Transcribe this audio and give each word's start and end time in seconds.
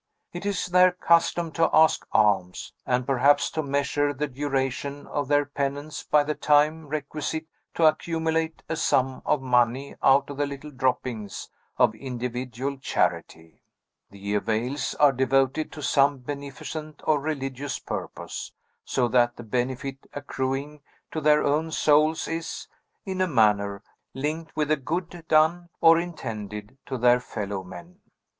It 0.33 0.47
is 0.47 0.65
their 0.65 0.93
custom 0.93 1.51
to 1.51 1.69
ask 1.71 2.07
alms, 2.11 2.73
and 2.87 3.05
perhaps 3.05 3.51
to 3.51 3.61
measure 3.61 4.15
the 4.15 4.25
duration 4.27 5.05
of 5.05 5.27
their 5.27 5.45
penance 5.45 6.01
by 6.01 6.23
the 6.23 6.33
time 6.33 6.87
requisite 6.87 7.45
to 7.75 7.85
accumulate 7.85 8.63
a 8.67 8.75
sum 8.75 9.21
of 9.27 9.43
money 9.43 9.93
out 10.01 10.31
of 10.31 10.37
the 10.37 10.47
little 10.47 10.71
droppings 10.71 11.49
of 11.77 11.93
individual 11.93 12.77
charity. 12.79 13.61
The 14.09 14.33
avails 14.33 14.95
are 14.95 15.11
devoted 15.11 15.71
to 15.73 15.83
some 15.83 16.17
beneficent 16.17 17.01
or 17.05 17.19
religious 17.19 17.77
purpose; 17.77 18.51
so 18.83 19.07
that 19.09 19.35
the 19.35 19.43
benefit 19.43 19.97
accruing 20.13 20.81
to 21.11 21.21
their 21.21 21.43
own 21.43 21.69
souls 21.69 22.27
is, 22.27 22.67
in 23.05 23.21
a 23.21 23.27
manner, 23.27 23.83
linked 24.15 24.55
with 24.55 24.71
a 24.71 24.77
good 24.77 25.25
done, 25.27 25.69
or 25.79 25.99
intended, 25.99 26.79
to 26.87 26.97
their 26.97 27.19
fellow 27.19 27.63
men. 27.63 27.99